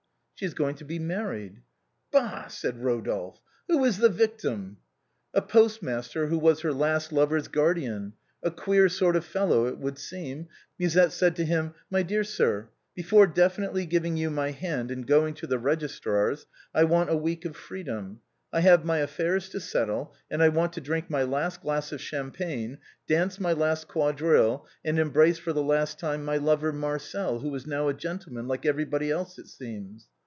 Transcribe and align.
"She 0.41 0.45
is 0.47 0.55
going 0.55 0.73
to 0.77 0.85
be 0.85 0.97
married."" 0.97 1.61
Bah!" 2.11 2.47
said 2.47 2.83
Rodolphe." 2.83 3.39
Who 3.67 3.83
is 3.85 3.99
the 3.99 4.09
victim?" 4.09 4.77
"A 5.35 5.41
postmaster 5.43 6.25
who 6.25 6.39
was 6.39 6.61
her 6.61 6.73
last 6.73 7.11
lovers 7.11 7.47
guardian; 7.47 8.13
a 8.41 8.49
queer 8.49 8.89
sort 8.89 9.15
of 9.15 9.23
fellow, 9.23 9.67
it 9.67 9.77
would 9.77 9.99
seem. 9.99 10.47
Musette 10.79 11.11
said 11.11 11.35
to 11.35 11.45
him, 11.45 11.75
* 11.81 11.89
My 11.91 12.01
dear 12.01 12.23
sir, 12.23 12.69
before 12.95 13.27
definitely 13.27 13.85
giving 13.85 14.17
you 14.17 14.31
my 14.31 14.49
hand 14.49 14.89
and 14.89 15.05
going 15.05 15.35
to 15.35 15.45
the 15.45 15.59
registrar's 15.59 16.47
I 16.73 16.85
want 16.85 17.11
a 17.11 17.15
week 17.17 17.45
of 17.45 17.55
freedom. 17.55 18.21
I 18.51 18.61
have 18.61 18.83
my 18.83 18.97
affairs 18.97 19.47
to 19.49 19.59
settle, 19.59 20.15
and 20.31 20.41
I 20.41 20.49
want 20.49 20.73
to 20.73 20.81
drink 20.81 21.07
my 21.07 21.21
last 21.21 21.61
glass 21.61 21.91
of 21.91 22.01
Champagne, 22.01 22.79
dance 23.05 23.39
my 23.39 23.53
last 23.53 23.87
quadrille, 23.87 24.65
and 24.83 24.97
embrace 24.97 25.37
for 25.37 25.53
the 25.53 25.61
last 25.61 25.99
time 25.99 26.25
my 26.25 26.37
lover. 26.37 26.73
Marcel, 26.73 27.41
who 27.41 27.53
is 27.53 27.67
now 27.67 27.89
a 27.89 27.93
gentleman, 27.93 28.47
like 28.47 28.65
everybody 28.65 29.11
else, 29.11 29.37
it 29.37 29.45
seems.' 29.47 30.07